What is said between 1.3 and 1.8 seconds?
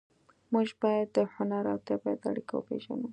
هنر او